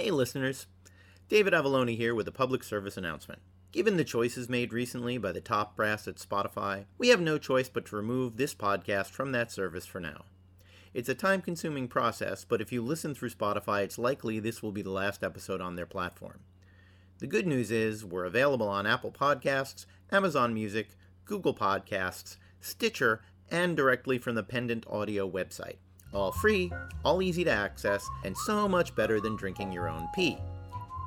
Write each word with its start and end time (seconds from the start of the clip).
Hey, 0.00 0.12
listeners. 0.12 0.68
David 1.28 1.52
Avallone 1.52 1.96
here 1.96 2.14
with 2.14 2.28
a 2.28 2.30
public 2.30 2.62
service 2.62 2.96
announcement. 2.96 3.42
Given 3.72 3.96
the 3.96 4.04
choices 4.04 4.48
made 4.48 4.72
recently 4.72 5.18
by 5.18 5.32
the 5.32 5.40
top 5.40 5.74
brass 5.74 6.06
at 6.06 6.18
Spotify, 6.18 6.84
we 6.98 7.08
have 7.08 7.20
no 7.20 7.36
choice 7.36 7.68
but 7.68 7.86
to 7.86 7.96
remove 7.96 8.36
this 8.36 8.54
podcast 8.54 9.10
from 9.10 9.32
that 9.32 9.50
service 9.50 9.86
for 9.86 9.98
now. 9.98 10.26
It's 10.94 11.08
a 11.08 11.16
time 11.16 11.42
consuming 11.42 11.88
process, 11.88 12.44
but 12.44 12.60
if 12.60 12.70
you 12.70 12.80
listen 12.80 13.12
through 13.12 13.30
Spotify, 13.30 13.82
it's 13.82 13.98
likely 13.98 14.38
this 14.38 14.62
will 14.62 14.70
be 14.70 14.82
the 14.82 14.92
last 14.92 15.24
episode 15.24 15.60
on 15.60 15.74
their 15.74 15.84
platform. 15.84 16.38
The 17.18 17.26
good 17.26 17.48
news 17.48 17.72
is 17.72 18.04
we're 18.04 18.24
available 18.24 18.68
on 18.68 18.86
Apple 18.86 19.10
Podcasts, 19.10 19.84
Amazon 20.12 20.54
Music, 20.54 20.90
Google 21.24 21.54
Podcasts, 21.54 22.36
Stitcher, 22.60 23.20
and 23.50 23.76
directly 23.76 24.18
from 24.18 24.36
the 24.36 24.44
Pendant 24.44 24.86
Audio 24.88 25.28
website. 25.28 25.78
All 26.14 26.32
free, 26.32 26.72
all 27.04 27.20
easy 27.20 27.44
to 27.44 27.50
access, 27.50 28.08
and 28.24 28.34
so 28.34 28.66
much 28.66 28.94
better 28.94 29.20
than 29.20 29.36
drinking 29.36 29.72
your 29.72 29.90
own 29.90 30.08
pee. 30.14 30.38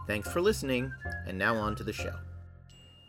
Thanks 0.06 0.30
for 0.32 0.42
listening, 0.42 0.94
and 1.26 1.40
now 1.40 1.56
on 1.56 1.76
to 1.78 1.84
the 1.84 1.92
show. 1.92 2.14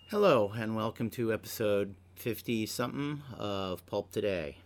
Hello, 0.09 0.51
and 0.57 0.75
welcome 0.75 1.11
to 1.11 1.35
episode 1.35 1.95
50 2.17 2.65
something 2.65 3.21
of 3.39 3.85
Pulp 3.85 4.11
Today. 4.11 4.57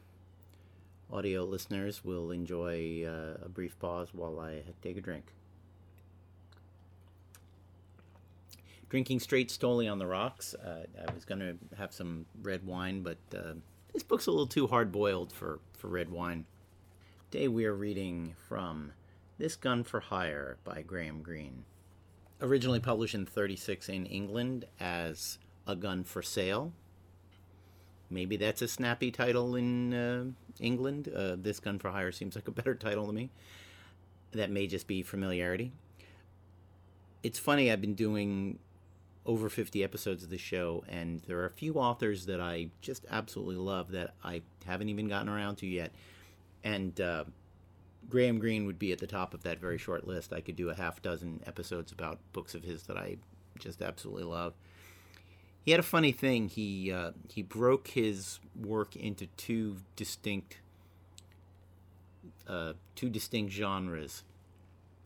Audio 1.13 1.43
listeners 1.43 2.05
will 2.05 2.31
enjoy 2.31 3.05
uh, 3.05 3.45
a 3.45 3.49
brief 3.49 3.77
pause 3.81 4.11
while 4.13 4.39
I 4.39 4.63
take 4.81 4.97
a 4.97 5.01
drink. 5.01 5.33
Drinking 8.89 9.19
straight 9.19 9.49
Stoli 9.49 9.91
on 9.91 9.99
the 9.99 10.07
rocks. 10.07 10.55
Uh, 10.55 10.85
I 11.09 11.13
was 11.13 11.25
going 11.25 11.41
to 11.41 11.57
have 11.77 11.93
some 11.93 12.27
red 12.41 12.65
wine, 12.65 13.03
but 13.03 13.19
uh, 13.37 13.55
this 13.93 14.05
book's 14.05 14.29
a 14.29 14.31
little 14.31 14.47
too 14.47 14.69
hard 14.69 14.93
boiled 14.93 15.33
for, 15.33 15.59
for 15.77 15.89
red 15.89 16.09
wine. 16.09 16.45
Today 17.29 17.49
we 17.49 17.65
are 17.65 17.75
reading 17.75 18.37
from 18.49 18.93
This 19.37 19.57
Gun 19.57 19.83
for 19.83 19.99
Hire 19.99 20.59
by 20.63 20.83
Graham 20.83 21.23
Greene. 21.23 21.65
Originally 22.41 22.79
published 22.79 23.17
in 23.17 23.27
36 23.27 23.89
in 23.89 24.07
England 24.07 24.65
as 24.79 25.39
A 25.67 25.75
Gun 25.75 26.05
for 26.05 26.23
Sale. 26.23 26.73
Maybe 28.09 28.37
that's 28.37 28.63
a 28.63 28.69
snappy 28.69 29.11
title 29.11 29.57
in 29.57 29.93
uh, 29.93 30.25
England. 30.61 31.09
Uh, 31.09 31.35
this 31.37 31.59
Gun 31.59 31.81
for 31.81 31.91
Hire 31.91 32.13
seems 32.13 32.37
like 32.37 32.47
a 32.47 32.53
better 32.53 32.77
title 32.77 33.09
to 33.09 33.13
me. 33.13 33.31
That 34.31 34.53
may 34.53 34.69
just 34.69 34.87
be 34.87 35.03
familiarity. 35.03 35.73
It's 37.25 37.41
funny, 37.41 37.73
I've 37.73 37.81
been 37.81 37.97
doing 37.97 38.61
over 39.27 39.49
50 39.49 39.83
episodes 39.83 40.23
of 40.23 40.31
the 40.31 40.39
show, 40.39 40.85
and 40.89 41.23
there 41.27 41.41
are 41.41 41.47
a 41.47 41.51
few 41.51 41.75
authors 41.75 42.27
that 42.27 42.41
I 42.41 42.69
just 42.81 43.05
absolutely 43.11 43.57
love 43.57 43.91
that 43.91 44.15
I 44.23 44.43
haven't 44.65 44.91
even 44.91 45.09
gotten 45.09 45.29
around 45.29 45.57
to 45.57 45.67
yet. 45.67 45.91
And 46.67 47.01
uh, 47.01 47.25
Graham 48.11 48.41
Greene 48.41 48.67
would 48.67 48.79
be 48.79 48.91
at 48.91 48.99
the 48.99 49.07
top 49.07 49.35
of 49.35 49.45
that 49.45 49.61
very 49.61 49.79
short 49.79 50.05
list. 50.05 50.33
I 50.33 50.41
could 50.41 50.57
do 50.57 50.69
a 50.69 50.75
half 50.75 51.01
dozen 51.01 51.41
episodes 51.47 51.93
about 51.93 52.19
books 52.33 52.57
of 52.57 52.65
his 52.65 52.83
that 52.85 52.97
I 52.97 53.19
just 53.57 53.81
absolutely 53.81 54.25
love. 54.25 54.53
He 55.65 55.71
had 55.71 55.79
a 55.79 55.85
funny 55.85 56.11
thing. 56.11 56.49
He 56.49 56.91
uh, 56.91 57.13
he 57.29 57.43
broke 57.43 57.89
his 57.89 58.41
work 58.61 58.97
into 58.97 59.29
two 59.37 59.77
distinct 59.95 60.59
uh, 62.49 62.73
two 62.97 63.11
distinct 63.11 63.53
genres. 63.53 64.25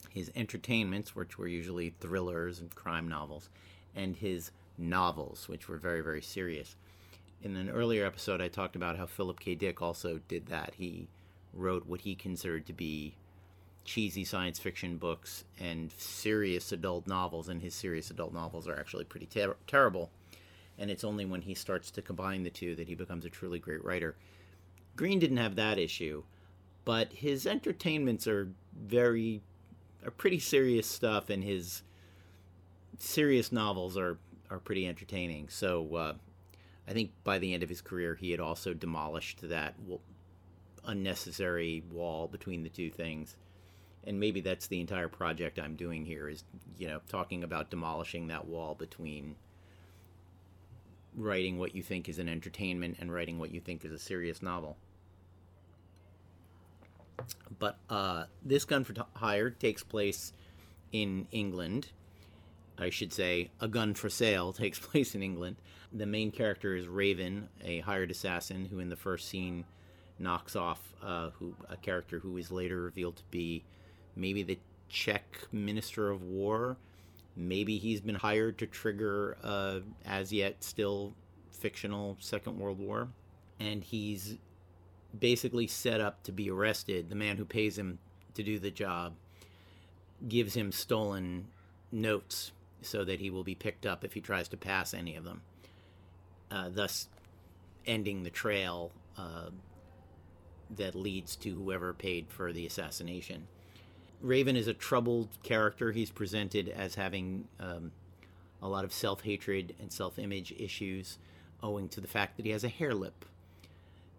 His 0.08 0.32
entertainments, 0.34 1.14
which 1.14 1.36
were 1.38 1.46
usually 1.46 1.90
thrillers 2.00 2.58
and 2.58 2.74
crime 2.74 3.06
novels, 3.06 3.50
and 3.94 4.16
his 4.16 4.50
novels, 4.78 5.46
which 5.46 5.68
were 5.68 5.76
very, 5.76 6.00
very 6.00 6.22
serious. 6.22 6.74
In 7.42 7.54
an 7.54 7.68
earlier 7.68 8.06
episode, 8.06 8.40
I 8.40 8.48
talked 8.48 8.76
about 8.76 8.96
how 8.96 9.04
Philip 9.06 9.38
K. 9.38 9.54
Dick 9.54 9.82
also 9.82 10.20
did 10.26 10.46
that. 10.46 10.74
He 10.78 11.06
wrote 11.52 11.86
what 11.86 12.02
he 12.02 12.14
considered 12.14 12.66
to 12.66 12.72
be 12.72 13.14
cheesy 13.84 14.24
science 14.24 14.58
fiction 14.58 14.96
books 14.96 15.44
and 15.58 15.92
serious 15.92 16.72
adult 16.72 17.06
novels, 17.06 17.48
and 17.48 17.62
his 17.62 17.74
serious 17.74 18.10
adult 18.10 18.32
novels 18.32 18.68
are 18.68 18.78
actually 18.78 19.04
pretty 19.04 19.26
ter- 19.26 19.56
terrible. 19.66 20.10
And 20.78 20.90
it's 20.90 21.04
only 21.04 21.24
when 21.24 21.42
he 21.42 21.54
starts 21.54 21.90
to 21.92 22.02
combine 22.02 22.42
the 22.42 22.50
two 22.50 22.74
that 22.76 22.88
he 22.88 22.94
becomes 22.94 23.24
a 23.24 23.30
truly 23.30 23.58
great 23.58 23.84
writer. 23.84 24.16
Greene 24.96 25.18
didn't 25.18 25.36
have 25.38 25.56
that 25.56 25.78
issue, 25.78 26.22
but 26.84 27.12
his 27.12 27.46
entertainments 27.46 28.26
are 28.26 28.48
very, 28.74 29.42
are 30.04 30.10
pretty 30.10 30.38
serious 30.38 30.86
stuff, 30.86 31.30
and 31.30 31.44
his 31.44 31.82
serious 32.98 33.50
novels 33.52 33.96
are 33.96 34.18
are 34.50 34.58
pretty 34.58 34.86
entertaining. 34.86 35.48
So 35.48 35.94
uh, 35.94 36.14
I 36.88 36.92
think 36.92 37.12
by 37.22 37.38
the 37.38 37.54
end 37.54 37.62
of 37.62 37.68
his 37.68 37.80
career, 37.80 38.16
he 38.16 38.32
had 38.32 38.40
also 38.40 38.74
demolished 38.74 39.48
that 39.48 39.74
unnecessary 40.86 41.82
wall 41.90 42.28
between 42.28 42.62
the 42.62 42.68
two 42.68 42.90
things. 42.90 43.36
And 44.04 44.18
maybe 44.18 44.40
that's 44.40 44.66
the 44.66 44.80
entire 44.80 45.08
project 45.08 45.58
I'm 45.58 45.76
doing 45.76 46.06
here 46.06 46.28
is 46.28 46.44
you 46.78 46.88
know 46.88 47.00
talking 47.08 47.44
about 47.44 47.70
demolishing 47.70 48.28
that 48.28 48.46
wall 48.46 48.74
between 48.74 49.36
writing 51.16 51.58
what 51.58 51.74
you 51.74 51.82
think 51.82 52.08
is 52.08 52.18
an 52.18 52.28
entertainment 52.28 52.96
and 53.00 53.12
writing 53.12 53.38
what 53.38 53.52
you 53.52 53.60
think 53.60 53.84
is 53.84 53.92
a 53.92 53.98
serious 53.98 54.42
novel. 54.42 54.76
But 57.58 57.78
uh, 57.90 58.24
this 58.42 58.64
gun 58.64 58.84
for 58.84 58.94
hire 59.14 59.50
takes 59.50 59.82
place 59.82 60.32
in 60.92 61.26
England 61.30 61.88
I 62.80 62.88
should 62.88 63.12
say, 63.12 63.50
A 63.60 63.68
Gun 63.68 63.94
for 63.94 64.08
Sale 64.08 64.52
takes 64.54 64.78
place 64.78 65.14
in 65.14 65.22
England. 65.22 65.56
The 65.92 66.06
main 66.06 66.30
character 66.30 66.74
is 66.74 66.88
Raven, 66.88 67.48
a 67.62 67.80
hired 67.80 68.10
assassin 68.10 68.66
who, 68.66 68.78
in 68.78 68.88
the 68.88 68.96
first 68.96 69.28
scene, 69.28 69.64
knocks 70.20 70.54
off 70.54 70.94
uh, 71.02 71.30
who 71.38 71.54
a 71.68 71.76
character 71.76 72.18
who 72.18 72.36
is 72.36 72.50
later 72.50 72.80
revealed 72.82 73.16
to 73.16 73.24
be 73.30 73.64
maybe 74.14 74.42
the 74.42 74.58
Czech 74.88 75.24
Minister 75.50 76.10
of 76.10 76.22
War. 76.22 76.76
Maybe 77.36 77.78
he's 77.78 78.00
been 78.00 78.16
hired 78.16 78.58
to 78.58 78.66
trigger 78.66 79.36
uh, 79.42 79.80
as 80.04 80.32
yet 80.32 80.62
still 80.62 81.14
fictional 81.50 82.16
Second 82.20 82.58
World 82.58 82.78
War, 82.78 83.08
and 83.58 83.82
he's 83.82 84.36
basically 85.18 85.66
set 85.66 86.00
up 86.00 86.22
to 86.24 86.32
be 86.32 86.50
arrested. 86.50 87.08
The 87.08 87.14
man 87.14 87.36
who 87.36 87.44
pays 87.44 87.78
him 87.78 87.98
to 88.34 88.42
do 88.42 88.58
the 88.58 88.70
job 88.70 89.14
gives 90.28 90.54
him 90.54 90.70
stolen 90.72 91.46
notes 91.90 92.52
so 92.82 93.04
that 93.04 93.20
he 93.20 93.30
will 93.30 93.44
be 93.44 93.54
picked 93.54 93.86
up 93.86 94.04
if 94.04 94.12
he 94.14 94.20
tries 94.20 94.48
to 94.48 94.56
pass 94.56 94.94
any 94.94 95.16
of 95.16 95.24
them, 95.24 95.42
uh, 96.50 96.68
thus 96.70 97.08
ending 97.86 98.22
the 98.22 98.30
trail 98.30 98.90
uh, 99.18 99.50
that 100.76 100.94
leads 100.94 101.36
to 101.36 101.54
whoever 101.54 101.92
paid 101.92 102.26
for 102.28 102.52
the 102.52 102.66
assassination. 102.66 103.46
Raven 104.20 104.56
is 104.56 104.66
a 104.66 104.74
troubled 104.74 105.28
character. 105.42 105.92
He's 105.92 106.10
presented 106.10 106.68
as 106.68 106.94
having 106.94 107.48
um, 107.58 107.92
a 108.62 108.68
lot 108.68 108.84
of 108.84 108.92
self 108.92 109.22
hatred 109.22 109.74
and 109.80 109.92
self 109.92 110.18
image 110.18 110.52
issues 110.58 111.18
owing 111.62 111.88
to 111.90 112.00
the 112.00 112.08
fact 112.08 112.36
that 112.36 112.46
he 112.46 112.52
has 112.52 112.64
a 112.64 112.68
hare 112.68 112.94
lip. 112.94 113.24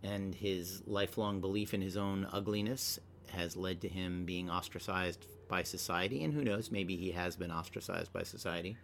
And 0.03 0.34
his 0.34 0.81
lifelong 0.88 1.41
belief 1.41 1.73
in 1.73 1.81
his 1.81 1.95
own 1.95 2.28
ugliness 2.31 3.00
has 3.29 3.56
led 3.56 3.81
to 3.81 3.88
him 3.88 4.25
being 4.25 4.50
ostracized 4.50 5.25
by 5.47 5.63
society, 5.63 6.23
and 6.23 6.34
who 6.34 6.44
knows, 6.44 6.72
maybe 6.72 6.95
he 6.95 7.11
has 7.11 7.35
been 7.35 7.51
ostracized 7.51 8.11
by 8.11 8.23
society. 8.23 8.78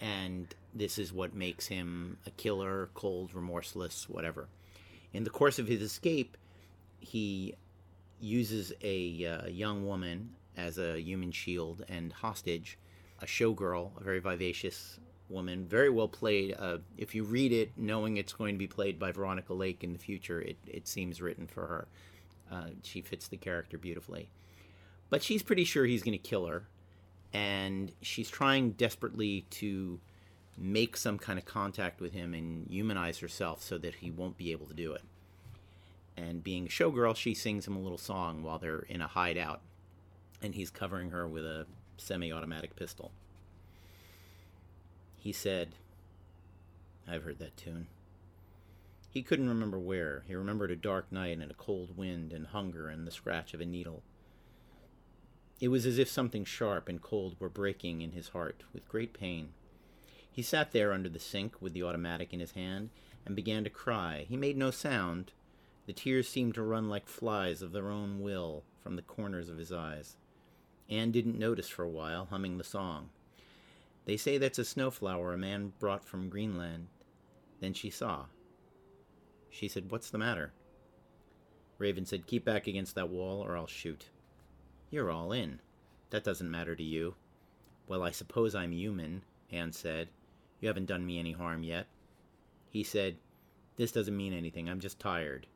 And 0.00 0.52
this 0.74 0.98
is 0.98 1.12
what 1.12 1.34
makes 1.34 1.66
him 1.66 2.18
a 2.26 2.30
killer, 2.30 2.90
cold, 2.94 3.34
remorseless, 3.34 4.08
whatever. 4.08 4.48
In 5.12 5.24
the 5.24 5.30
course 5.30 5.58
of 5.58 5.68
his 5.68 5.80
escape, 5.80 6.36
he 7.06 7.54
uses 8.20 8.72
a 8.82 9.26
uh, 9.26 9.46
young 9.46 9.86
woman 9.86 10.30
as 10.56 10.78
a 10.78 11.00
human 11.00 11.30
shield 11.30 11.84
and 11.88 12.12
hostage, 12.12 12.78
a 13.22 13.26
showgirl, 13.26 13.98
a 14.00 14.02
very 14.02 14.18
vivacious 14.18 14.98
woman, 15.28 15.66
very 15.66 15.90
well 15.90 16.08
played. 16.08 16.56
Uh, 16.58 16.78
if 16.96 17.14
you 17.14 17.24
read 17.24 17.52
it 17.52 17.70
knowing 17.76 18.16
it's 18.16 18.32
going 18.32 18.54
to 18.54 18.58
be 18.58 18.66
played 18.66 18.98
by 18.98 19.12
Veronica 19.12 19.54
Lake 19.54 19.84
in 19.84 19.92
the 19.92 19.98
future, 19.98 20.40
it, 20.40 20.56
it 20.66 20.88
seems 20.88 21.22
written 21.22 21.46
for 21.46 21.66
her. 21.66 21.88
Uh, 22.50 22.70
she 22.82 23.00
fits 23.00 23.28
the 23.28 23.36
character 23.36 23.78
beautifully. 23.78 24.28
But 25.08 25.22
she's 25.22 25.42
pretty 25.42 25.64
sure 25.64 25.84
he's 25.84 26.02
going 26.02 26.18
to 26.18 26.28
kill 26.28 26.46
her, 26.46 26.66
and 27.32 27.92
she's 28.02 28.28
trying 28.28 28.72
desperately 28.72 29.46
to 29.50 30.00
make 30.58 30.96
some 30.96 31.18
kind 31.18 31.38
of 31.38 31.44
contact 31.44 32.00
with 32.00 32.12
him 32.12 32.34
and 32.34 32.66
humanize 32.68 33.18
herself 33.18 33.62
so 33.62 33.78
that 33.78 33.96
he 33.96 34.10
won't 34.10 34.36
be 34.36 34.50
able 34.50 34.66
to 34.66 34.74
do 34.74 34.92
it. 34.92 35.02
And 36.16 36.42
being 36.42 36.66
a 36.66 36.70
showgirl, 36.70 37.16
she 37.16 37.34
sings 37.34 37.66
him 37.66 37.76
a 37.76 37.80
little 37.80 37.98
song 37.98 38.42
while 38.42 38.58
they're 38.58 38.86
in 38.88 39.02
a 39.02 39.06
hideout, 39.06 39.60
and 40.40 40.54
he's 40.54 40.70
covering 40.70 41.10
her 41.10 41.28
with 41.28 41.44
a 41.44 41.66
semi 41.98 42.32
automatic 42.32 42.74
pistol. 42.76 43.12
He 45.16 45.32
said, 45.32 45.74
I've 47.06 47.24
heard 47.24 47.38
that 47.40 47.56
tune. 47.56 47.88
He 49.10 49.22
couldn't 49.22 49.48
remember 49.48 49.78
where. 49.78 50.24
He 50.26 50.34
remembered 50.34 50.70
a 50.70 50.76
dark 50.76 51.10
night 51.10 51.38
and 51.38 51.50
a 51.50 51.54
cold 51.54 51.96
wind 51.96 52.32
and 52.32 52.46
hunger 52.48 52.88
and 52.88 53.06
the 53.06 53.10
scratch 53.10 53.54
of 53.54 53.60
a 53.60 53.66
needle. 53.66 54.02
It 55.58 55.68
was 55.68 55.86
as 55.86 55.98
if 55.98 56.08
something 56.08 56.44
sharp 56.44 56.88
and 56.88 57.00
cold 57.00 57.36
were 57.38 57.48
breaking 57.48 58.02
in 58.02 58.12
his 58.12 58.28
heart 58.28 58.62
with 58.74 58.88
great 58.88 59.14
pain. 59.14 59.54
He 60.30 60.42
sat 60.42 60.72
there 60.72 60.92
under 60.92 61.08
the 61.08 61.18
sink 61.18 61.62
with 61.62 61.72
the 61.72 61.82
automatic 61.82 62.34
in 62.34 62.40
his 62.40 62.52
hand 62.52 62.90
and 63.24 63.34
began 63.34 63.64
to 63.64 63.70
cry. 63.70 64.26
He 64.28 64.36
made 64.36 64.58
no 64.58 64.70
sound. 64.70 65.32
The 65.86 65.92
tears 65.92 66.28
seemed 66.28 66.54
to 66.54 66.62
run 66.62 66.88
like 66.88 67.06
flies 67.06 67.62
of 67.62 67.72
their 67.72 67.90
own 67.90 68.20
will 68.20 68.64
from 68.80 68.96
the 68.96 69.02
corners 69.02 69.48
of 69.48 69.58
his 69.58 69.72
eyes. 69.72 70.16
Anne 70.88 71.12
didn't 71.12 71.38
notice 71.38 71.68
for 71.68 71.84
a 71.84 71.88
while, 71.88 72.26
humming 72.26 72.58
the 72.58 72.64
song. 72.64 73.10
They 74.04 74.16
say 74.16 74.38
that's 74.38 74.58
a 74.58 74.64
snowflower 74.64 75.32
a 75.32 75.38
man 75.38 75.72
brought 75.78 76.04
from 76.04 76.28
Greenland. 76.28 76.88
Then 77.60 77.72
she 77.72 77.90
saw. 77.90 78.26
She 79.50 79.68
said, 79.68 79.90
What's 79.90 80.10
the 80.10 80.18
matter? 80.18 80.52
Raven 81.78 82.04
said, 82.04 82.26
Keep 82.26 82.44
back 82.44 82.66
against 82.66 82.94
that 82.94 83.08
wall 83.08 83.40
or 83.40 83.56
I'll 83.56 83.66
shoot. 83.66 84.08
You're 84.90 85.10
all 85.10 85.32
in. 85.32 85.60
That 86.10 86.24
doesn't 86.24 86.50
matter 86.50 86.76
to 86.76 86.82
you. 86.82 87.14
Well, 87.88 88.02
I 88.02 88.10
suppose 88.10 88.54
I'm 88.54 88.72
human, 88.72 89.22
Anne 89.50 89.72
said. 89.72 90.08
You 90.60 90.68
haven't 90.68 90.86
done 90.86 91.04
me 91.04 91.18
any 91.18 91.32
harm 91.32 91.62
yet. 91.62 91.86
He 92.70 92.82
said, 92.82 93.16
This 93.76 93.92
doesn't 93.92 94.16
mean 94.16 94.32
anything. 94.32 94.68
I'm 94.68 94.80
just 94.80 94.98
tired. 94.98 95.46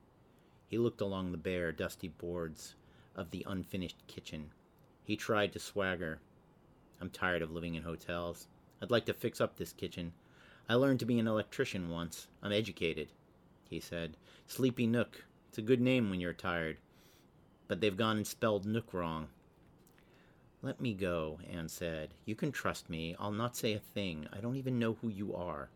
He 0.70 0.78
looked 0.78 1.00
along 1.00 1.32
the 1.32 1.36
bare, 1.36 1.72
dusty 1.72 2.06
boards 2.06 2.76
of 3.16 3.32
the 3.32 3.44
unfinished 3.48 4.06
kitchen. 4.06 4.52
He 5.02 5.16
tried 5.16 5.52
to 5.52 5.58
swagger. 5.58 6.20
I'm 7.00 7.10
tired 7.10 7.42
of 7.42 7.50
living 7.50 7.74
in 7.74 7.82
hotels. 7.82 8.46
I'd 8.80 8.92
like 8.92 9.04
to 9.06 9.12
fix 9.12 9.40
up 9.40 9.56
this 9.56 9.72
kitchen. 9.72 10.12
I 10.68 10.74
learned 10.74 11.00
to 11.00 11.06
be 11.06 11.18
an 11.18 11.26
electrician 11.26 11.90
once. 11.90 12.28
I'm 12.40 12.52
educated, 12.52 13.08
he 13.68 13.80
said. 13.80 14.16
Sleepy 14.46 14.86
Nook. 14.86 15.24
It's 15.48 15.58
a 15.58 15.62
good 15.62 15.80
name 15.80 16.08
when 16.08 16.20
you're 16.20 16.32
tired. 16.32 16.76
But 17.66 17.80
they've 17.80 17.96
gone 17.96 18.18
and 18.18 18.26
spelled 18.26 18.64
Nook 18.64 18.94
wrong. 18.94 19.26
Let 20.62 20.80
me 20.80 20.94
go, 20.94 21.40
Anne 21.52 21.68
said. 21.68 22.10
You 22.26 22.36
can 22.36 22.52
trust 22.52 22.88
me. 22.88 23.16
I'll 23.18 23.32
not 23.32 23.56
say 23.56 23.72
a 23.72 23.80
thing. 23.80 24.28
I 24.32 24.38
don't 24.38 24.56
even 24.56 24.78
know 24.78 24.96
who 25.02 25.08
you 25.08 25.34
are. 25.34 25.68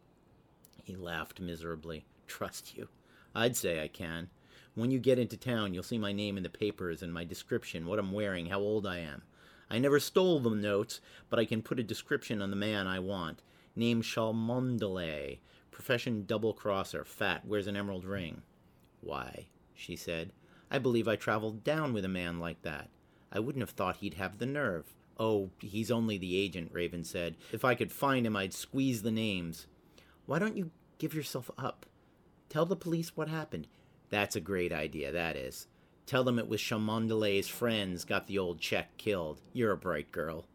He 0.85 0.95
laughed 0.95 1.41
miserably. 1.41 2.05
Trust 2.29 2.77
you? 2.77 2.87
I'd 3.35 3.57
say 3.57 3.83
I 3.83 3.89
can. 3.89 4.31
When 4.75 4.91
you 4.91 4.99
get 4.99 5.19
into 5.19 5.37
town, 5.37 5.73
you'll 5.73 5.85
see 5.85 5.99
my 5.99 6.13
name 6.13 6.37
in 6.37 6.43
the 6.43 6.51
papers 6.51 7.03
and 7.03 7.13
my 7.13 7.25
description, 7.25 7.87
what 7.87 7.99
I'm 7.99 8.13
wearing, 8.13 8.47
how 8.47 8.59
old 8.59 8.87
I 8.87 8.99
am. 8.99 9.23
I 9.71 9.79
never 9.79 10.01
stole 10.01 10.41
the 10.41 10.51
notes, 10.51 11.01
but 11.31 11.39
I 11.39 11.45
can 11.45 11.63
put 11.63 11.79
a 11.79 11.85
description 11.85 12.43
on 12.43 12.51
the 12.51 12.57
man 12.57 12.87
I 12.87 12.99
want. 12.99 13.43
Name 13.77 14.03
Cholmondeley. 14.03 15.39
Profession 15.71 16.25
double 16.27 16.53
crosser. 16.53 17.05
Fat. 17.05 17.47
Wears 17.47 17.67
an 17.67 17.77
emerald 17.77 18.05
ring. 18.05 18.43
Why, 19.01 19.47
she 19.75 19.97
said, 19.97 20.33
I 20.71 20.79
believe 20.79 21.07
I 21.07 21.17
traveled 21.17 21.63
down 21.63 21.93
with 21.93 22.05
a 22.05 22.09
man 22.09 22.39
like 22.41 22.63
that. 22.63 22.89
I 23.31 23.41
wouldn't 23.41 23.63
have 23.63 23.71
thought 23.71 23.97
he'd 23.97 24.15
have 24.15 24.39
the 24.39 24.47
nerve. 24.47 24.95
Oh, 25.19 25.51
he's 25.61 25.91
only 25.91 26.19
the 26.19 26.37
agent, 26.37 26.71
Raven 26.73 27.05
said. 27.05 27.37
If 27.53 27.65
I 27.65 27.75
could 27.75 27.93
find 27.93 28.27
him, 28.27 28.37
I'd 28.37 28.55
squeeze 28.55 29.03
the 29.03 29.13
names. 29.13 29.67
Why 30.27 30.39
don't 30.39 30.57
you 30.57 30.71
give 30.99 31.15
yourself 31.15 31.51
up? 31.57 31.87
Tell 32.49 32.67
the 32.67 32.77
police 32.77 33.17
what 33.17 33.29
happened. 33.29 33.69
That's 34.15 34.37
a 34.37 34.41
great 34.41 34.73
idea, 34.73 35.11
that 35.11 35.35
is. 35.35 35.67
Tell 36.07 36.23
them 36.23 36.39
it 36.39 36.49
was 36.49 36.61
Cholmondeley's 36.61 37.49
friends 37.49 38.05
got 38.05 38.29
the 38.29 38.39
old 38.39 38.61
Czech 38.61 38.97
killed. 38.97 39.41
You're 39.53 39.73
a 39.73 39.77
bright 39.77 40.13
girl. 40.13 40.47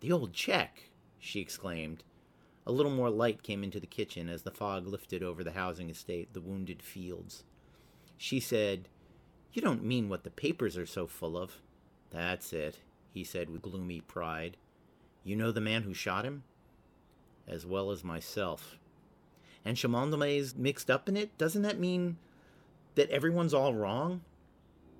The 0.00 0.10
old 0.10 0.32
Czech, 0.32 0.84
she 1.18 1.40
exclaimed. 1.40 2.04
A 2.66 2.72
little 2.72 2.90
more 2.90 3.10
light 3.10 3.42
came 3.42 3.62
into 3.62 3.80
the 3.80 3.86
kitchen 3.86 4.30
as 4.30 4.44
the 4.44 4.50
fog 4.50 4.86
lifted 4.86 5.22
over 5.22 5.44
the 5.44 5.52
housing 5.52 5.90
estate, 5.90 6.32
the 6.32 6.40
wounded 6.40 6.80
fields. 6.82 7.44
She 8.16 8.40
said, 8.40 8.88
You 9.52 9.60
don't 9.60 9.84
mean 9.84 10.08
what 10.08 10.24
the 10.24 10.30
papers 10.30 10.78
are 10.78 10.86
so 10.86 11.06
full 11.06 11.36
of. 11.36 11.60
That's 12.08 12.54
it, 12.54 12.78
he 13.12 13.24
said 13.24 13.50
with 13.50 13.60
gloomy 13.60 14.00
pride. 14.00 14.56
You 15.22 15.36
know 15.36 15.52
the 15.52 15.60
man 15.60 15.82
who 15.82 15.92
shot 15.92 16.24
him? 16.24 16.44
As 17.46 17.66
well 17.66 17.90
as 17.90 18.02
myself. 18.02 18.78
And 19.66 19.76
Cholmondeley's 19.76 20.56
mixed 20.56 20.90
up 20.90 21.10
in 21.10 21.16
it? 21.18 21.36
Doesn't 21.36 21.60
that 21.60 21.78
mean 21.78 22.16
that 22.94 23.10
everyone's 23.10 23.54
all 23.54 23.74
wrong? 23.74 24.22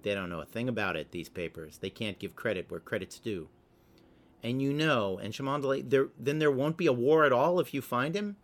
They 0.03 0.15
don't 0.15 0.29
know 0.29 0.41
a 0.41 0.47
thing 0.47 0.69
about 0.69 0.97
it, 0.97 1.13
these 1.13 1.29
papers. 1.29 1.79
They 1.79 1.91
can't 1.91 2.19
give 2.19 2.37
credit 2.37 2.71
where 2.71 2.81
credit's 2.81 3.19
due. 3.19 3.49
And 4.43 4.61
you 4.61 4.75
know, 4.75 5.19
and 5.19 5.33
Cholmondeley, 5.33 5.89
there, 5.89 6.09
then 6.19 6.39
there 6.39 6.51
won't 6.51 6.77
be 6.77 6.87
a 6.87 6.93
war 6.93 7.25
at 7.25 7.33
all 7.33 7.59
if 7.59 7.73
you 7.73 7.81
find 7.81 8.15
him? 8.15 8.37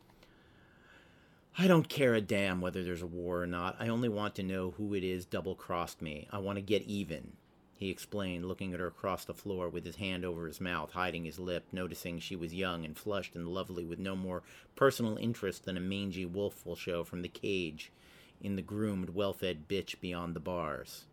I 1.59 1.67
don't 1.67 1.91
care 1.91 2.15
a 2.15 2.23
damn 2.23 2.63
whether 2.63 2.83
there's 2.83 3.03
a 3.03 3.07
war 3.07 3.43
or 3.43 3.47
not. 3.47 3.77
I 3.79 3.89
only 3.89 4.09
want 4.09 4.35
to 4.37 4.43
know 4.43 4.71
who 4.71 4.95
it 4.95 5.05
is 5.05 5.27
double 5.27 5.55
crossed 5.55 6.01
me. 6.01 6.27
I 6.31 6.39
want 6.39 6.57
to 6.57 6.63
get 6.63 6.83
even, 6.83 7.33
he 7.77 7.91
explained, 7.91 8.47
looking 8.47 8.73
at 8.73 8.81
her 8.81 8.87
across 8.87 9.27
the 9.27 9.35
floor 9.35 9.69
with 9.69 9.85
his 9.85 9.97
hand 9.97 10.25
over 10.25 10.47
his 10.47 10.61
mouth, 10.61 10.93
hiding 10.93 11.25
his 11.27 11.39
lip, 11.39 11.67
noticing 11.73 12.19
she 12.19 12.37
was 12.37 12.55
young 12.55 12.87
and 12.87 12.97
flushed 12.97 13.37
and 13.37 13.47
lovely 13.47 13.85
with 13.85 13.99
no 13.99 14.17
more 14.17 14.43
personal 14.77 15.19
interest 15.19 15.67
than 15.67 15.77
a 15.77 15.81
mangy 15.81 16.25
wolf 16.25 16.65
will 16.65 16.77
show 16.77 17.05
from 17.05 17.21
the 17.21 17.29
cage 17.29 17.93
in 18.41 18.57
the 18.57 18.63
groomed, 18.63 19.11
well 19.11 19.33
fed 19.33 19.69
bitch 19.69 20.01
beyond 20.01 20.35
the 20.35 20.41
bars. 20.41 21.05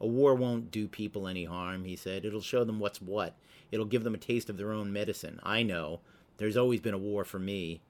A 0.00 0.06
war 0.06 0.34
won't 0.34 0.70
do 0.70 0.86
people 0.88 1.26
any 1.26 1.44
harm, 1.44 1.84
he 1.84 1.96
said. 1.96 2.24
It'll 2.24 2.40
show 2.40 2.64
them 2.64 2.78
what's 2.78 3.00
what. 3.00 3.34
It'll 3.70 3.86
give 3.86 4.04
them 4.04 4.14
a 4.14 4.18
taste 4.18 4.50
of 4.50 4.56
their 4.56 4.72
own 4.72 4.92
medicine. 4.92 5.40
I 5.42 5.62
know. 5.62 6.00
There's 6.36 6.56
always 6.56 6.80
been 6.80 6.94
a 6.94 6.98
war 6.98 7.24
for 7.24 7.38
me. 7.38 7.80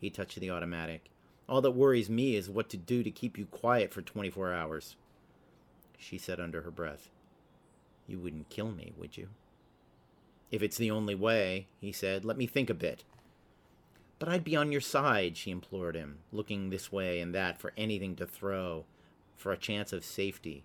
He 0.00 0.10
touched 0.10 0.38
the 0.38 0.50
automatic. 0.50 1.10
All 1.48 1.60
that 1.62 1.70
worries 1.72 2.10
me 2.10 2.36
is 2.36 2.50
what 2.50 2.68
to 2.70 2.76
do 2.76 3.02
to 3.02 3.10
keep 3.10 3.38
you 3.38 3.46
quiet 3.46 3.92
for 3.92 4.02
24 4.02 4.52
hours. 4.52 4.96
She 5.98 6.18
said 6.18 6.40
under 6.40 6.62
her 6.62 6.70
breath, 6.70 7.08
You 8.06 8.18
wouldn't 8.18 8.48
kill 8.48 8.72
me, 8.72 8.92
would 8.96 9.16
you? 9.16 9.28
If 10.50 10.62
it's 10.62 10.76
the 10.76 10.90
only 10.90 11.14
way, 11.14 11.66
he 11.80 11.92
said, 11.92 12.24
let 12.24 12.36
me 12.36 12.46
think 12.46 12.68
a 12.68 12.74
bit. 12.74 13.04
But 14.22 14.28
I'd 14.28 14.44
be 14.44 14.54
on 14.54 14.70
your 14.70 14.80
side, 14.80 15.36
she 15.36 15.50
implored 15.50 15.96
him, 15.96 16.18
looking 16.30 16.70
this 16.70 16.92
way 16.92 17.18
and 17.18 17.34
that 17.34 17.58
for 17.58 17.72
anything 17.76 18.14
to 18.14 18.24
throw, 18.24 18.84
for 19.36 19.50
a 19.50 19.56
chance 19.56 19.92
of 19.92 20.04
safety. 20.04 20.62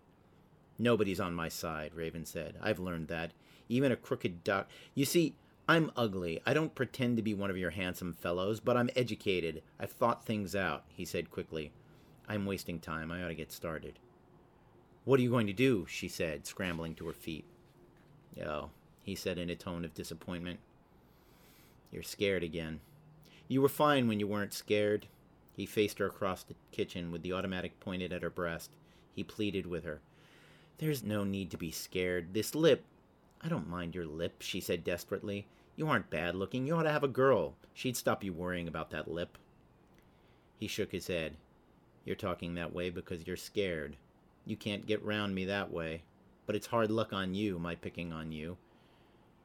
Nobody's 0.78 1.20
on 1.20 1.34
my 1.34 1.50
side, 1.50 1.96
Raven 1.96 2.24
said. 2.24 2.58
I've 2.62 2.78
learned 2.78 3.08
that. 3.08 3.32
Even 3.68 3.92
a 3.92 3.96
crooked 3.96 4.44
duck. 4.44 4.70
You 4.94 5.06
see, 5.06 5.34
I'm 5.68 5.92
ugly. 5.98 6.40
I 6.46 6.54
don't 6.54 6.76
pretend 6.76 7.18
to 7.18 7.24
be 7.24 7.34
one 7.34 7.50
of 7.50 7.58
your 7.58 7.72
handsome 7.72 8.14
fellows, 8.14 8.60
but 8.60 8.78
I'm 8.78 8.92
educated. 8.96 9.64
I've 9.80 9.92
thought 9.92 10.24
things 10.24 10.56
out, 10.56 10.84
he 10.90 11.04
said 11.04 11.32
quickly. 11.32 11.72
I'm 12.30 12.46
wasting 12.46 12.80
time. 12.80 13.12
I 13.12 13.24
ought 13.24 13.30
to 13.30 13.34
get 13.34 13.52
started. 13.52 13.98
What 15.04 15.20
are 15.20 15.24
you 15.24 15.32
going 15.32 15.48
to 15.48 15.54
do? 15.54 15.88
she 15.90 16.10
said, 16.10 16.46
scrambling 16.46 16.94
to 16.94 17.08
her 17.08 17.14
feet. 17.14 17.46
Oh, 18.46 18.70
he 19.02 19.16
said 19.16 19.40
in 19.40 19.50
a 19.50 19.56
tone 19.56 19.84
of 19.84 19.96
disappointment. 19.96 20.60
You're 21.92 22.04
scared 22.04 22.44
again. 22.44 22.82
You 23.48 23.62
were 23.62 23.70
fine 23.70 24.08
when 24.08 24.20
you 24.20 24.28
weren't 24.28 24.54
scared. 24.54 25.08
He 25.56 25.66
faced 25.66 26.00
her 26.00 26.08
across 26.08 26.44
the 26.44 26.56
kitchen 26.72 27.12
with 27.12 27.22
the 27.24 27.34
automatic 27.34 27.80
pointed 27.80 28.12
at 28.12 28.24
her 28.24 28.30
breast. 28.30 28.72
He 29.16 29.24
pleaded 29.24 29.66
with 29.66 29.84
her. 29.86 30.02
There's 30.78 31.04
no 31.04 31.24
need 31.24 31.50
to 31.52 31.58
be 31.58 31.72
scared. 31.72 32.34
This 32.34 32.54
lip. 32.54 32.84
I 33.42 33.50
don't 33.50 33.70
mind 33.70 33.96
your 33.96 34.06
lip, 34.06 34.42
she 34.42 34.60
said 34.60 34.84
desperately. 34.84 35.48
You 35.76 35.88
aren't 35.88 36.10
bad 36.10 36.36
looking. 36.36 36.68
You 36.68 36.76
ought 36.76 36.84
to 36.84 36.92
have 36.92 37.04
a 37.04 37.08
girl. 37.08 37.56
She'd 37.74 37.96
stop 37.96 38.24
you 38.24 38.34
worrying 38.34 38.68
about 38.68 38.90
that 38.92 39.10
lip. 39.10 39.38
He 40.60 40.68
shook 40.68 40.92
his 40.92 41.08
head. 41.08 41.36
You're 42.04 42.16
talking 42.16 42.56
that 42.56 42.74
way 42.74 42.90
because 42.90 43.26
you're 43.26 43.38
scared. 43.38 43.96
You 44.46 44.56
can't 44.56 44.88
get 44.88 45.04
round 45.04 45.36
me 45.36 45.46
that 45.46 45.72
way. 45.72 46.04
But 46.46 46.56
it's 46.56 46.68
hard 46.68 46.92
luck 46.92 47.14
on 47.14 47.34
you, 47.34 47.60
my 47.60 47.76
picking 47.76 48.12
on 48.12 48.32
you. 48.32 48.58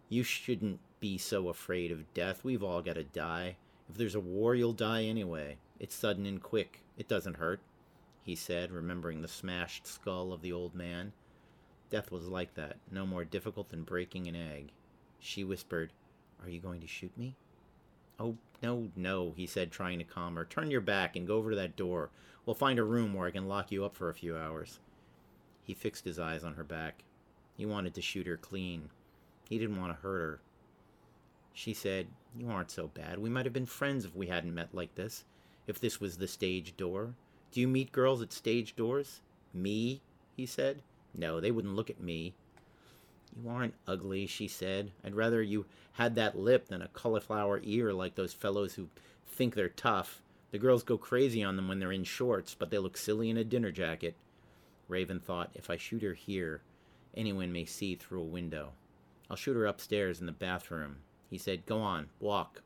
You 0.08 0.22
shouldn't 0.22 0.80
be 1.00 1.18
so 1.18 1.48
afraid 1.48 1.90
of 1.90 2.12
death. 2.14 2.44
We've 2.44 2.62
all 2.62 2.82
got 2.82 2.94
to 2.94 3.04
die. 3.04 3.56
If 3.92 3.98
there's 3.98 4.14
a 4.14 4.20
war, 4.20 4.54
you'll 4.54 4.72
die 4.72 5.04
anyway. 5.04 5.58
It's 5.78 5.94
sudden 5.94 6.24
and 6.24 6.42
quick. 6.42 6.80
It 6.96 7.08
doesn't 7.08 7.36
hurt, 7.36 7.60
he 8.22 8.34
said, 8.34 8.70
remembering 8.70 9.20
the 9.20 9.28
smashed 9.28 9.86
skull 9.86 10.32
of 10.32 10.40
the 10.40 10.50
old 10.50 10.74
man. 10.74 11.12
Death 11.90 12.10
was 12.10 12.26
like 12.26 12.54
that, 12.54 12.78
no 12.90 13.04
more 13.04 13.26
difficult 13.26 13.68
than 13.68 13.82
breaking 13.82 14.26
an 14.28 14.34
egg. 14.34 14.70
She 15.20 15.44
whispered, 15.44 15.92
Are 16.42 16.48
you 16.48 16.58
going 16.58 16.80
to 16.80 16.86
shoot 16.86 17.14
me? 17.18 17.36
Oh, 18.18 18.38
no, 18.62 18.88
no, 18.96 19.34
he 19.36 19.46
said, 19.46 19.70
trying 19.70 19.98
to 19.98 20.04
calm 20.04 20.36
her. 20.36 20.46
Turn 20.46 20.70
your 20.70 20.80
back 20.80 21.14
and 21.14 21.26
go 21.26 21.36
over 21.36 21.50
to 21.50 21.56
that 21.56 21.76
door. 21.76 22.08
We'll 22.46 22.54
find 22.54 22.78
a 22.78 22.84
room 22.84 23.12
where 23.12 23.28
I 23.28 23.32
can 23.32 23.46
lock 23.46 23.70
you 23.70 23.84
up 23.84 23.94
for 23.94 24.08
a 24.08 24.14
few 24.14 24.38
hours. 24.38 24.80
He 25.64 25.74
fixed 25.74 26.06
his 26.06 26.18
eyes 26.18 26.44
on 26.44 26.54
her 26.54 26.64
back. 26.64 27.04
He 27.58 27.66
wanted 27.66 27.92
to 27.92 28.00
shoot 28.00 28.26
her 28.26 28.38
clean. 28.38 28.88
He 29.50 29.58
didn't 29.58 29.78
want 29.78 29.94
to 29.94 30.00
hurt 30.00 30.20
her. 30.22 30.40
She 31.52 31.74
said, 31.74 32.06
You 32.36 32.48
aren't 32.50 32.70
so 32.70 32.88
bad. 32.88 33.18
We 33.18 33.30
might 33.30 33.46
have 33.46 33.52
been 33.52 33.66
friends 33.66 34.04
if 34.04 34.14
we 34.14 34.28
hadn't 34.28 34.54
met 34.54 34.74
like 34.74 34.94
this. 34.94 35.24
If 35.66 35.78
this 35.80 36.00
was 36.00 36.16
the 36.16 36.28
stage 36.28 36.76
door. 36.76 37.14
Do 37.52 37.60
you 37.60 37.68
meet 37.68 37.92
girls 37.92 38.22
at 38.22 38.32
stage 38.32 38.74
doors? 38.74 39.20
Me? 39.52 40.00
he 40.36 40.46
said. 40.46 40.82
No, 41.14 41.40
they 41.40 41.50
wouldn't 41.50 41.76
look 41.76 41.90
at 41.90 42.00
me. 42.00 42.34
You 43.36 43.50
aren't 43.50 43.74
ugly, 43.86 44.26
she 44.26 44.48
said. 44.48 44.92
I'd 45.04 45.14
rather 45.14 45.42
you 45.42 45.66
had 45.92 46.14
that 46.14 46.38
lip 46.38 46.68
than 46.68 46.82
a 46.82 46.88
cauliflower 46.88 47.60
ear 47.62 47.92
like 47.92 48.14
those 48.14 48.32
fellows 48.32 48.74
who 48.74 48.88
think 49.26 49.54
they're 49.54 49.68
tough. 49.68 50.22
The 50.50 50.58
girls 50.58 50.82
go 50.82 50.98
crazy 50.98 51.42
on 51.42 51.56
them 51.56 51.68
when 51.68 51.78
they're 51.78 51.92
in 51.92 52.04
shorts, 52.04 52.54
but 52.54 52.70
they 52.70 52.78
look 52.78 52.96
silly 52.96 53.30
in 53.30 53.36
a 53.36 53.44
dinner 53.44 53.70
jacket. 53.70 54.14
Raven 54.88 55.20
thought, 55.20 55.50
if 55.54 55.70
I 55.70 55.76
shoot 55.76 56.02
her 56.02 56.14
here, 56.14 56.60
anyone 57.14 57.52
may 57.52 57.64
see 57.64 57.94
through 57.94 58.20
a 58.20 58.24
window. 58.24 58.72
I'll 59.30 59.36
shoot 59.36 59.54
her 59.54 59.66
upstairs 59.66 60.20
in 60.20 60.26
the 60.26 60.32
bathroom. 60.32 60.96
He 61.32 61.38
said, 61.38 61.64
Go 61.64 61.78
on, 61.78 62.10
walk. 62.20 62.60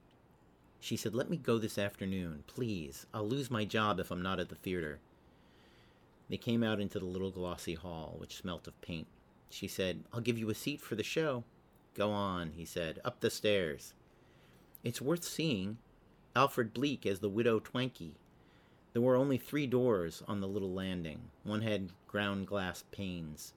She 0.80 0.96
said, 0.96 1.14
Let 1.14 1.30
me 1.30 1.36
go 1.36 1.56
this 1.56 1.78
afternoon, 1.78 2.42
please. 2.48 3.06
I'll 3.14 3.28
lose 3.28 3.48
my 3.48 3.64
job 3.64 4.00
if 4.00 4.10
I'm 4.10 4.22
not 4.22 4.40
at 4.40 4.48
the 4.48 4.56
theater. 4.56 4.98
They 6.28 6.36
came 6.36 6.64
out 6.64 6.80
into 6.80 6.98
the 6.98 7.04
little 7.04 7.30
glossy 7.30 7.74
hall, 7.74 8.16
which 8.18 8.38
smelt 8.38 8.66
of 8.66 8.80
paint. 8.80 9.06
She 9.50 9.68
said, 9.68 10.02
I'll 10.12 10.20
give 10.20 10.36
you 10.36 10.50
a 10.50 10.54
seat 10.56 10.80
for 10.80 10.96
the 10.96 11.04
show. 11.04 11.44
Go 11.94 12.10
on, 12.10 12.54
he 12.56 12.64
said. 12.64 12.98
Up 13.04 13.20
the 13.20 13.30
stairs. 13.30 13.94
It's 14.82 15.00
worth 15.00 15.22
seeing. 15.22 15.78
Alfred 16.34 16.74
Bleak 16.74 17.06
as 17.06 17.20
the 17.20 17.28
widow 17.28 17.60
Twankey. 17.60 18.14
There 18.94 19.02
were 19.02 19.14
only 19.14 19.38
three 19.38 19.68
doors 19.68 20.24
on 20.26 20.40
the 20.40 20.48
little 20.48 20.72
landing. 20.72 21.30
One 21.44 21.62
had 21.62 21.92
ground 22.08 22.48
glass 22.48 22.82
panes. 22.90 23.54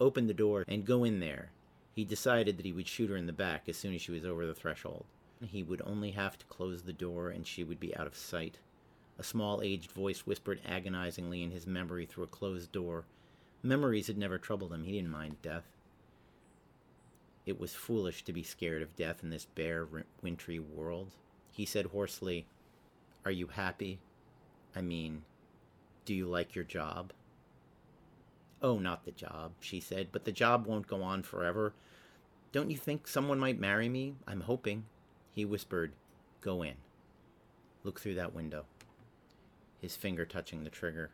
Open 0.00 0.28
the 0.28 0.34
door 0.34 0.64
and 0.68 0.84
go 0.84 1.02
in 1.02 1.18
there. 1.18 1.50
He 1.94 2.04
decided 2.04 2.56
that 2.56 2.66
he 2.66 2.72
would 2.72 2.88
shoot 2.88 3.10
her 3.10 3.16
in 3.16 3.26
the 3.26 3.32
back 3.32 3.68
as 3.68 3.76
soon 3.76 3.94
as 3.94 4.00
she 4.00 4.12
was 4.12 4.24
over 4.24 4.46
the 4.46 4.54
threshold. 4.54 5.04
He 5.44 5.62
would 5.62 5.82
only 5.84 6.12
have 6.12 6.38
to 6.38 6.46
close 6.46 6.82
the 6.82 6.92
door 6.92 7.28
and 7.28 7.46
she 7.46 7.64
would 7.64 7.80
be 7.80 7.94
out 7.96 8.06
of 8.06 8.16
sight. 8.16 8.58
A 9.18 9.24
small 9.24 9.60
aged 9.62 9.90
voice 9.90 10.20
whispered 10.20 10.60
agonizingly 10.64 11.42
in 11.42 11.50
his 11.50 11.66
memory 11.66 12.06
through 12.06 12.24
a 12.24 12.28
closed 12.28 12.72
door. 12.72 13.04
Memories 13.62 14.06
had 14.06 14.16
never 14.16 14.38
troubled 14.38 14.72
him. 14.72 14.84
He 14.84 14.92
didn't 14.92 15.10
mind 15.10 15.42
death. 15.42 15.64
It 17.44 17.60
was 17.60 17.74
foolish 17.74 18.24
to 18.24 18.32
be 18.32 18.42
scared 18.42 18.82
of 18.82 18.96
death 18.96 19.22
in 19.22 19.30
this 19.30 19.44
bare, 19.44 19.86
wintry 20.22 20.58
world. 20.58 21.10
He 21.50 21.66
said 21.66 21.86
hoarsely, 21.86 22.46
Are 23.24 23.30
you 23.30 23.48
happy? 23.48 23.98
I 24.74 24.80
mean, 24.80 25.22
do 26.04 26.14
you 26.14 26.26
like 26.26 26.54
your 26.54 26.64
job? 26.64 27.12
Oh, 28.62 28.78
not 28.78 29.04
the 29.04 29.10
job, 29.10 29.52
she 29.60 29.80
said, 29.80 30.08
but 30.12 30.24
the 30.24 30.32
job 30.32 30.66
won't 30.66 30.86
go 30.86 31.02
on 31.02 31.24
forever. 31.24 31.74
Don't 32.52 32.70
you 32.70 32.76
think 32.76 33.08
someone 33.08 33.40
might 33.40 33.58
marry 33.58 33.88
me? 33.88 34.14
I'm 34.26 34.42
hoping. 34.42 34.84
He 35.34 35.44
whispered, 35.44 35.92
Go 36.40 36.62
in. 36.62 36.74
Look 37.82 37.98
through 37.98 38.14
that 38.14 38.34
window. 38.34 38.64
His 39.80 39.96
finger 39.96 40.24
touching 40.24 40.62
the 40.62 40.70
trigger. 40.70 41.10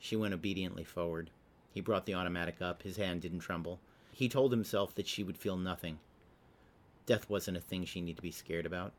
She 0.00 0.16
went 0.16 0.34
obediently 0.34 0.82
forward. 0.82 1.30
He 1.72 1.80
brought 1.80 2.06
the 2.06 2.14
automatic 2.14 2.60
up. 2.60 2.82
His 2.82 2.96
hand 2.96 3.22
didn't 3.22 3.40
tremble. 3.40 3.78
He 4.12 4.28
told 4.28 4.50
himself 4.50 4.94
that 4.96 5.06
she 5.06 5.22
would 5.22 5.38
feel 5.38 5.56
nothing. 5.56 5.98
Death 7.06 7.30
wasn't 7.30 7.56
a 7.56 7.60
thing 7.60 7.84
she 7.84 8.00
needed 8.00 8.16
to 8.16 8.22
be 8.22 8.30
scared 8.30 8.66
about. 8.66 8.92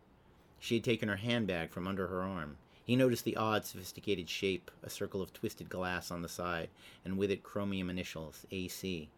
She 0.59 0.75
had 0.75 0.83
taken 0.83 1.09
her 1.09 1.17
handbag 1.17 1.71
from 1.71 1.87
under 1.87 2.07
her 2.07 2.21
arm. 2.21 2.57
He 2.85 2.95
noticed 2.95 3.25
the 3.25 3.35
odd, 3.35 3.65
sophisticated 3.65 4.29
shape, 4.29 4.69
a 4.83 4.91
circle 4.91 5.21
of 5.21 5.33
twisted 5.33 5.69
glass 5.69 6.11
on 6.11 6.21
the 6.21 6.29
side, 6.29 6.69
and 7.03 7.17
with 7.17 7.31
it 7.31 7.41
chromium 7.41 7.89
initials, 7.89 8.45
AC. 8.51 9.09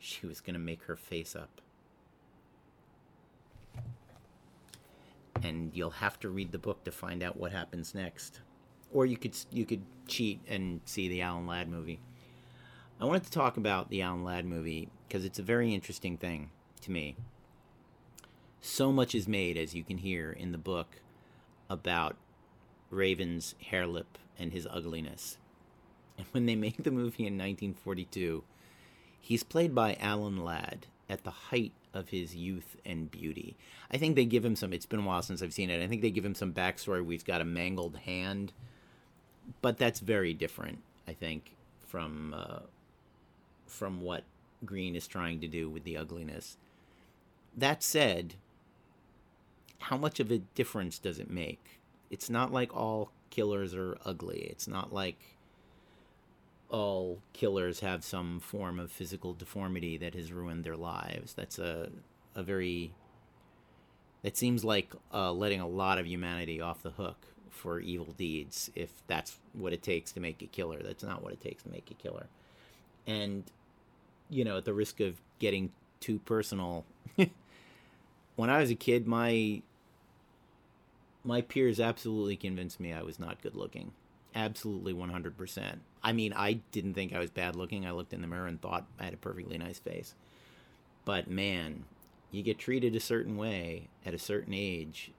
She 0.00 0.26
was 0.26 0.40
going 0.40 0.54
to 0.54 0.60
make 0.60 0.82
her 0.82 0.96
face 0.96 1.36
up. 1.36 1.60
And 5.44 5.70
you'll 5.74 5.90
have 5.90 6.18
to 6.20 6.28
read 6.28 6.50
the 6.50 6.58
book 6.58 6.82
to 6.84 6.90
find 6.90 7.22
out 7.22 7.36
what 7.36 7.52
happens 7.52 7.94
next. 7.94 8.40
Or 8.92 9.06
you 9.06 9.16
could 9.16 9.36
you 9.52 9.64
could 9.64 9.82
cheat 10.08 10.40
and 10.48 10.80
see 10.84 11.08
the 11.08 11.22
Alan 11.22 11.46
Ladd 11.46 11.68
movie. 11.68 12.00
I 13.00 13.04
wanted 13.04 13.24
to 13.24 13.30
talk 13.30 13.56
about 13.56 13.90
the 13.90 14.02
Alan 14.02 14.24
Ladd 14.24 14.44
movie 14.44 14.88
because 15.06 15.24
it's 15.24 15.38
a 15.38 15.42
very 15.42 15.72
interesting 15.72 16.16
thing 16.16 16.50
to 16.82 16.90
me. 16.90 17.16
So 18.60 18.90
much 18.90 19.14
is 19.14 19.28
made, 19.28 19.56
as 19.56 19.74
you 19.74 19.84
can 19.84 19.98
hear 19.98 20.32
in 20.32 20.52
the 20.52 20.58
book, 20.58 21.00
about 21.68 22.16
Raven's 22.94 23.54
hare 23.70 23.86
lip 23.86 24.18
and 24.38 24.52
his 24.52 24.66
ugliness. 24.70 25.38
And 26.16 26.26
when 26.32 26.46
they 26.46 26.56
make 26.56 26.82
the 26.82 26.90
movie 26.90 27.26
in 27.26 27.34
1942, 27.34 28.44
he's 29.20 29.42
played 29.42 29.74
by 29.74 29.96
Alan 30.00 30.44
Ladd 30.44 30.86
at 31.08 31.24
the 31.24 31.30
height 31.30 31.72
of 31.92 32.08
his 32.08 32.34
youth 32.34 32.76
and 32.84 33.10
beauty. 33.10 33.56
I 33.90 33.98
think 33.98 34.16
they 34.16 34.24
give 34.24 34.44
him 34.44 34.56
some, 34.56 34.72
it's 34.72 34.86
been 34.86 35.00
a 35.00 35.06
while 35.06 35.22
since 35.22 35.42
I've 35.42 35.52
seen 35.52 35.70
it. 35.70 35.82
I 35.82 35.86
think 35.86 36.02
they 36.02 36.10
give 36.10 36.24
him 36.24 36.34
some 36.34 36.52
backstory. 36.52 37.04
We've 37.04 37.24
got 37.24 37.40
a 37.40 37.44
mangled 37.44 37.96
hand, 37.98 38.52
but 39.60 39.78
that's 39.78 40.00
very 40.00 40.34
different, 40.34 40.78
I 41.06 41.12
think, 41.12 41.52
from, 41.86 42.34
uh, 42.36 42.60
from 43.66 44.00
what 44.00 44.24
Greene 44.64 44.96
is 44.96 45.06
trying 45.06 45.40
to 45.40 45.48
do 45.48 45.68
with 45.68 45.84
the 45.84 45.96
ugliness. 45.96 46.56
That 47.56 47.82
said, 47.82 48.34
how 49.78 49.96
much 49.96 50.18
of 50.18 50.30
a 50.30 50.38
difference 50.38 50.98
does 50.98 51.18
it 51.18 51.30
make? 51.30 51.80
It's 52.14 52.30
not 52.30 52.52
like 52.52 52.74
all 52.76 53.10
killers 53.30 53.74
are 53.74 53.98
ugly. 54.04 54.46
It's 54.48 54.68
not 54.68 54.92
like 54.92 55.18
all 56.70 57.18
killers 57.32 57.80
have 57.80 58.04
some 58.04 58.38
form 58.38 58.78
of 58.78 58.92
physical 58.92 59.32
deformity 59.34 59.96
that 59.96 60.14
has 60.14 60.32
ruined 60.32 60.62
their 60.62 60.76
lives. 60.76 61.34
That's 61.34 61.58
a 61.58 61.90
a 62.36 62.44
very 62.44 62.92
it 64.22 64.36
seems 64.36 64.64
like 64.64 64.94
uh, 65.12 65.32
letting 65.32 65.60
a 65.60 65.66
lot 65.66 65.98
of 65.98 66.06
humanity 66.06 66.60
off 66.60 66.82
the 66.82 66.92
hook 66.92 67.26
for 67.50 67.80
evil 67.80 68.14
deeds 68.16 68.70
if 68.76 68.90
that's 69.08 69.38
what 69.52 69.72
it 69.72 69.82
takes 69.82 70.12
to 70.12 70.20
make 70.20 70.40
a 70.40 70.46
killer. 70.46 70.80
That's 70.82 71.02
not 71.02 71.22
what 71.22 71.32
it 71.32 71.40
takes 71.40 71.64
to 71.64 71.68
make 71.70 71.90
a 71.90 71.94
killer. 71.94 72.28
And 73.08 73.42
you 74.30 74.44
know, 74.44 74.56
at 74.58 74.64
the 74.64 74.72
risk 74.72 75.00
of 75.00 75.20
getting 75.40 75.72
too 75.98 76.20
personal, 76.20 76.84
when 78.36 78.50
I 78.50 78.60
was 78.60 78.70
a 78.70 78.76
kid, 78.76 79.08
my 79.08 79.62
my 81.24 81.40
peers 81.40 81.80
absolutely 81.80 82.36
convinced 82.36 82.78
me 82.78 82.92
I 82.92 83.02
was 83.02 83.18
not 83.18 83.42
good 83.42 83.56
looking. 83.56 83.92
Absolutely 84.34 84.92
100%. 84.92 85.78
I 86.02 86.12
mean, 86.12 86.32
I 86.34 86.54
didn't 86.70 86.94
think 86.94 87.12
I 87.12 87.18
was 87.18 87.30
bad 87.30 87.56
looking. 87.56 87.86
I 87.86 87.92
looked 87.92 88.12
in 88.12 88.20
the 88.20 88.26
mirror 88.26 88.46
and 88.46 88.60
thought 88.60 88.86
I 89.00 89.04
had 89.04 89.14
a 89.14 89.18
perfectly 89.18 89.56
nice 89.56 89.78
face. 89.78 90.14
But 91.04 91.28
man, 91.28 91.84
you 92.30 92.42
get 92.42 92.58
treated 92.58 92.94
a 92.94 93.00
certain 93.00 93.36
way 93.36 93.88
at 94.04 94.14
a 94.14 94.18
certain 94.18 94.52
age, 94.54 95.12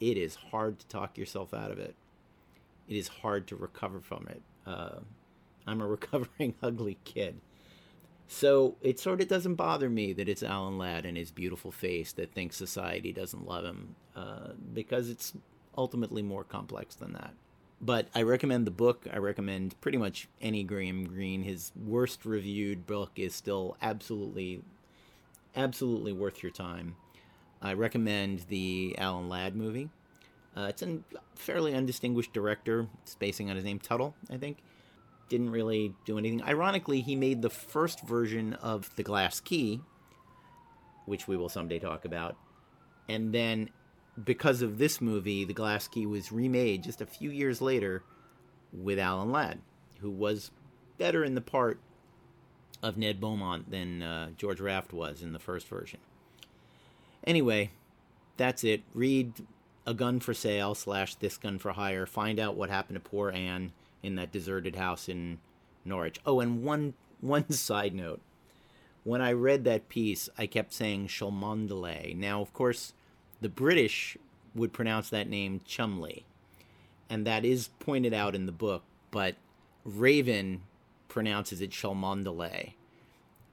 it 0.00 0.16
is 0.16 0.34
hard 0.36 0.78
to 0.80 0.86
talk 0.86 1.16
yourself 1.16 1.54
out 1.54 1.70
of 1.70 1.78
it. 1.78 1.94
It 2.88 2.96
is 2.96 3.08
hard 3.08 3.46
to 3.48 3.56
recover 3.56 4.00
from 4.00 4.26
it. 4.28 4.42
Uh, 4.66 5.00
I'm 5.66 5.80
a 5.80 5.86
recovering 5.86 6.54
ugly 6.62 6.98
kid. 7.04 7.40
So 8.28 8.76
it 8.80 8.98
sort 8.98 9.20
of 9.20 9.28
doesn't 9.28 9.54
bother 9.54 9.88
me 9.88 10.12
that 10.12 10.28
it's 10.28 10.42
Alan 10.42 10.78
Ladd 10.78 11.06
and 11.06 11.16
his 11.16 11.30
beautiful 11.30 11.70
face 11.70 12.12
that 12.12 12.32
thinks 12.32 12.56
society 12.56 13.12
doesn't 13.12 13.46
love 13.46 13.64
him, 13.64 13.94
uh, 14.16 14.48
because 14.74 15.08
it's 15.08 15.32
ultimately 15.78 16.22
more 16.22 16.44
complex 16.44 16.94
than 16.96 17.12
that. 17.12 17.34
But 17.80 18.08
I 18.14 18.22
recommend 18.22 18.66
the 18.66 18.72
book. 18.72 19.06
I 19.12 19.18
recommend 19.18 19.80
pretty 19.80 19.98
much 19.98 20.28
any 20.40 20.64
Graham 20.64 21.06
Greene. 21.06 21.42
His 21.42 21.72
worst 21.76 22.24
reviewed 22.24 22.86
book 22.86 23.12
is 23.16 23.34
still 23.34 23.76
absolutely, 23.82 24.62
absolutely 25.54 26.12
worth 26.12 26.42
your 26.42 26.52
time. 26.52 26.96
I 27.62 27.74
recommend 27.74 28.46
the 28.48 28.96
Alan 28.98 29.28
Ladd 29.28 29.54
movie. 29.54 29.90
Uh, 30.56 30.66
it's 30.70 30.82
a 30.82 30.98
fairly 31.34 31.74
undistinguished 31.74 32.32
director, 32.32 32.88
spacing 33.04 33.50
on 33.50 33.56
his 33.56 33.64
name, 33.64 33.78
Tuttle, 33.78 34.14
I 34.30 34.38
think 34.38 34.58
didn't 35.28 35.50
really 35.50 35.94
do 36.04 36.18
anything. 36.18 36.42
Ironically, 36.42 37.00
he 37.00 37.16
made 37.16 37.42
the 37.42 37.50
first 37.50 38.00
version 38.02 38.54
of 38.54 38.94
The 38.96 39.02
Glass 39.02 39.40
Key, 39.40 39.80
which 41.04 41.26
we 41.26 41.36
will 41.36 41.48
someday 41.48 41.78
talk 41.78 42.04
about. 42.04 42.36
And 43.08 43.32
then, 43.32 43.70
because 44.22 44.62
of 44.62 44.78
this 44.78 45.00
movie, 45.00 45.44
The 45.44 45.54
Glass 45.54 45.88
Key 45.88 46.06
was 46.06 46.32
remade 46.32 46.84
just 46.84 47.00
a 47.00 47.06
few 47.06 47.30
years 47.30 47.60
later 47.60 48.02
with 48.72 48.98
Alan 48.98 49.32
Ladd, 49.32 49.60
who 50.00 50.10
was 50.10 50.50
better 50.98 51.24
in 51.24 51.34
the 51.34 51.40
part 51.40 51.78
of 52.82 52.96
Ned 52.96 53.20
Beaumont 53.20 53.70
than 53.70 54.02
uh, 54.02 54.30
George 54.36 54.60
Raft 54.60 54.92
was 54.92 55.22
in 55.22 55.32
the 55.32 55.38
first 55.38 55.66
version. 55.68 56.00
Anyway, 57.24 57.70
that's 58.36 58.62
it. 58.64 58.82
Read 58.94 59.32
A 59.86 59.94
Gun 59.94 60.20
for 60.20 60.34
Sale 60.34 60.74
slash 60.74 61.14
This 61.16 61.36
Gun 61.36 61.58
for 61.58 61.72
Hire. 61.72 62.06
Find 62.06 62.38
out 62.38 62.56
what 62.56 62.70
happened 62.70 62.96
to 62.96 63.08
poor 63.08 63.30
Anne 63.30 63.72
in 64.06 64.14
that 64.14 64.32
deserted 64.32 64.76
house 64.76 65.08
in 65.08 65.38
Norwich. 65.84 66.20
Oh, 66.24 66.40
and 66.40 66.62
one 66.62 66.94
one 67.20 67.50
side 67.50 67.94
note. 67.94 68.20
When 69.04 69.20
I 69.20 69.32
read 69.32 69.64
that 69.64 69.88
piece, 69.88 70.28
I 70.36 70.46
kept 70.46 70.72
saying 70.72 71.08
Cholmondeley. 71.08 72.16
Now, 72.16 72.40
of 72.40 72.52
course, 72.52 72.92
the 73.40 73.48
British 73.48 74.16
would 74.54 74.72
pronounce 74.72 75.10
that 75.10 75.28
name 75.28 75.60
Chumley. 75.64 76.24
And 77.08 77.26
that 77.26 77.44
is 77.44 77.68
pointed 77.78 78.12
out 78.12 78.34
in 78.34 78.46
the 78.46 78.52
book, 78.52 78.82
but 79.12 79.36
Raven 79.84 80.62
pronounces 81.08 81.60
it 81.60 81.70
Cholmondeley. 81.70 82.72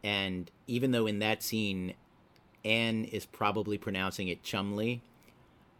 And 0.03 0.49
even 0.65 0.91
though 0.91 1.05
in 1.05 1.19
that 1.19 1.43
scene 1.43 1.93
Anne 2.65 3.05
is 3.05 3.25
probably 3.25 3.77
pronouncing 3.77 4.27
it 4.27 4.43
Chumley, 4.43 5.01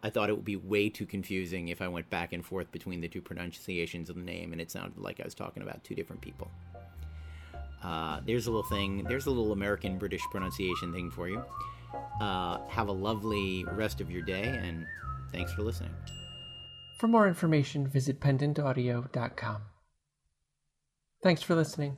I 0.04 0.10
thought 0.10 0.30
it 0.30 0.36
would 0.36 0.46
be 0.46 0.58
way 0.58 0.90
too 0.90 1.06
confusing 1.06 1.70
if 1.70 1.82
I 1.82 1.88
went 1.88 2.10
back 2.10 2.34
and 2.34 2.46
forth 2.46 2.70
between 2.72 3.00
the 3.00 3.08
two 3.08 3.22
pronunciations 3.22 4.10
of 4.10 4.18
the 4.18 4.22
name 4.22 4.52
and 4.52 4.60
it 4.60 4.70
sounded 4.70 4.98
like 4.98 5.22
I 5.22 5.24
was 5.24 5.34
talking 5.34 5.64
about 5.64 5.84
two 5.84 5.96
different 5.96 6.22
people. 6.22 6.52
Uh, 7.82 8.20
there's 8.26 8.48
a 8.48 8.52
little 8.52 8.70
thing, 8.70 9.06
there's 9.06 9.26
a 9.26 9.32
little 9.32 9.54
American 9.54 9.98
British 9.98 10.22
pronunciation 10.30 10.94
thing 10.94 11.10
for 11.10 11.30
you. 11.30 11.42
Uh, 12.20 12.60
have 12.68 12.90
a 12.90 12.92
lovely 12.92 13.66
rest 13.72 14.02
of 14.02 14.12
your 14.12 14.22
day 14.22 14.44
and 14.44 14.86
thanks 15.32 15.54
for 15.54 15.62
listening. 15.62 15.92
For 17.00 17.08
more 17.08 17.28
information, 17.28 17.88
visit 17.88 18.20
pendantaudio.com. 18.20 19.62
Thanks 21.22 21.42
for 21.42 21.56
listening. 21.56 21.96